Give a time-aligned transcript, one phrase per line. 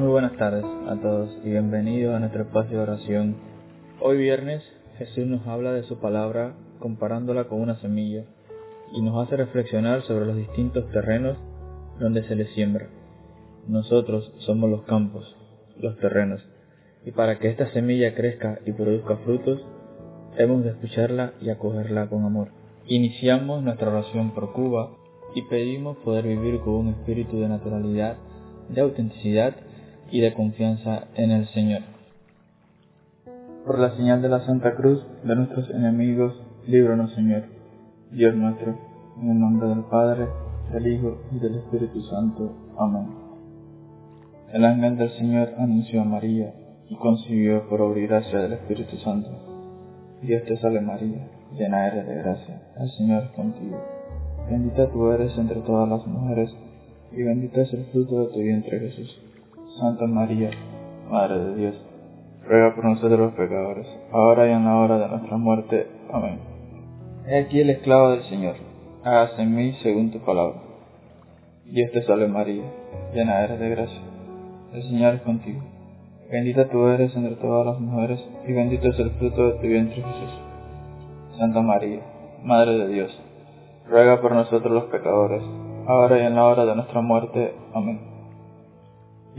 [0.00, 3.36] Muy buenas tardes a todos y bienvenidos a nuestro espacio de oración.
[4.00, 4.62] Hoy viernes
[4.96, 8.24] Jesús nos habla de su palabra comparándola con una semilla
[8.94, 11.36] y nos hace reflexionar sobre los distintos terrenos
[11.98, 12.88] donde se le siembra.
[13.68, 15.36] Nosotros somos los campos,
[15.78, 16.42] los terrenos,
[17.04, 19.60] y para que esta semilla crezca y produzca frutos,
[20.38, 22.48] hemos de escucharla y acogerla con amor.
[22.86, 24.92] Iniciamos nuestra oración por Cuba
[25.34, 28.16] y pedimos poder vivir con un espíritu de naturalidad,
[28.70, 29.56] de autenticidad
[30.10, 31.82] y de confianza en el Señor.
[33.64, 36.34] Por la señal de la Santa Cruz de nuestros enemigos,
[36.66, 37.44] líbranos Señor,
[38.10, 38.76] Dios nuestro,
[39.20, 40.26] en el nombre del Padre,
[40.72, 42.52] del Hijo y del Espíritu Santo.
[42.78, 43.06] Amén.
[44.52, 46.54] El ángel del Señor anunció a María
[46.88, 49.30] y concibió por obra y gracia del Espíritu Santo.
[50.22, 53.78] Dios te salve María, llena eres de gracia, el Señor es contigo.
[54.50, 56.50] Bendita tú eres entre todas las mujeres,
[57.12, 59.29] y bendito es el fruto de tu vientre Jesús.
[59.78, 60.50] Santa María,
[61.08, 61.74] Madre de Dios,
[62.46, 65.86] ruega por nosotros los pecadores, ahora y en la hora de nuestra muerte.
[66.12, 66.40] Amén.
[67.26, 68.56] He aquí el esclavo del Señor,
[69.04, 70.60] hágase en mí según tu palabra.
[71.66, 72.64] Dios te salve María,
[73.14, 74.00] llena eres de gracia,
[74.72, 75.60] el Señor es contigo.
[76.30, 80.02] Bendita tú eres entre todas las mujeres, y bendito es el fruto de tu vientre
[80.02, 80.40] Jesús.
[81.38, 82.00] Santa María,
[82.42, 83.20] Madre de Dios,
[83.88, 85.42] ruega por nosotros los pecadores,
[85.86, 87.54] ahora y en la hora de nuestra muerte.
[87.72, 88.19] Amén.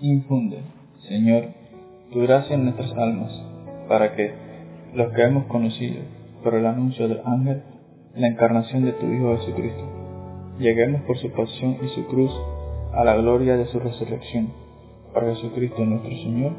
[0.00, 0.60] Infunde,
[1.08, 1.54] Señor,
[2.12, 3.32] tu gracia en nuestras almas,
[3.88, 4.34] para que,
[4.92, 6.02] los que hemos conocido
[6.44, 7.62] por el anuncio del ángel,
[8.14, 9.84] la encarnación de tu Hijo Jesucristo,
[10.58, 12.30] lleguemos por su pasión y su cruz
[12.92, 14.52] a la gloria de su resurrección.
[15.14, 16.52] Por Jesucristo nuestro Señor.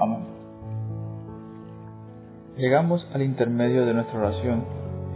[0.00, 0.24] Amén.
[2.56, 4.64] Llegamos al intermedio de nuestra oración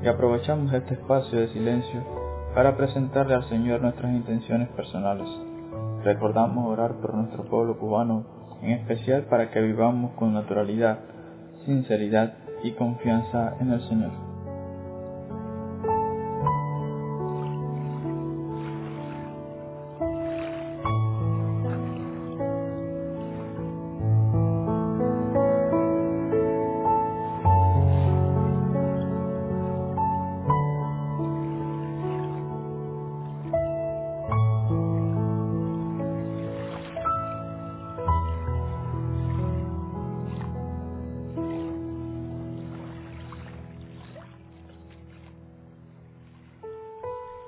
[0.05, 2.01] y aprovechamos este espacio de silencio
[2.55, 5.29] para presentarle al Señor nuestras intenciones personales.
[6.05, 8.27] Recordamos orar por nuestro pueblo cubano,
[8.61, 10.99] en especial para que vivamos con naturalidad,
[11.65, 14.34] sinceridad y confianza en el Señor.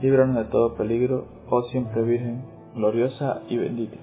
[0.00, 3.96] líbranos de todo peligro, oh siempre Virgen, gloriosa y bendita.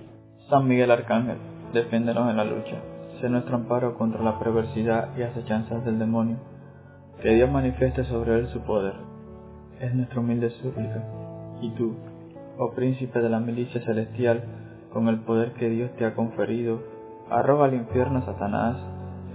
[0.50, 1.38] San Miguel Arcángel,
[1.74, 2.81] defiéndenos en la lucha,
[3.19, 6.38] sé nuestro amparo contra la perversidad y acechanzas del demonio.
[7.21, 8.94] Que Dios manifieste sobre él su poder.
[9.80, 11.04] Es nuestra humilde súplica.
[11.62, 11.95] Y tú,
[12.60, 14.44] oh príncipe de la milicia celestial,
[14.94, 16.80] con el poder que Dios te ha conferido,
[17.30, 18.77] arroga al infierno a Satanás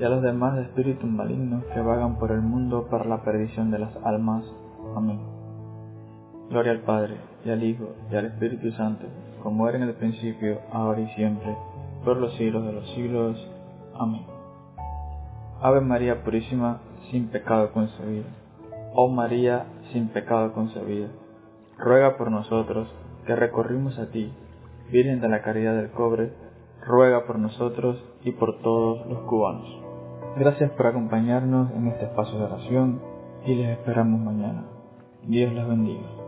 [0.01, 3.81] y a los demás espíritus malignos que vagan por el mundo para la perdición de
[3.81, 4.45] las almas.
[4.97, 5.32] Amén.
[6.53, 7.17] Gloria al Padre,
[7.47, 9.07] y al Hijo, y al Espíritu Santo,
[9.43, 11.57] como era en el principio, ahora y siempre,
[12.05, 13.51] por los siglos de los siglos.
[13.99, 14.27] Amén.
[15.63, 18.27] Ave María Purísima, sin pecado concebida.
[18.93, 19.65] Oh María,
[19.95, 21.09] sin pecado concebida,
[21.79, 22.87] ruega por nosotros,
[23.27, 24.31] que recorrimos a ti,
[24.91, 26.35] Virgen de la Caridad del Cobre,
[26.87, 29.81] ruega por nosotros y por todos los cubanos.
[30.37, 33.01] Gracias por acompañarnos en este espacio de oración
[33.47, 34.67] y les esperamos mañana.
[35.23, 36.22] Dios les bendiga.